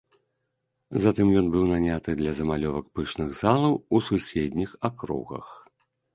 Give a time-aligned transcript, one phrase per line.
[1.03, 5.47] Затым ён быў наняты для замалёвак пышных залаў у суседніх акругах.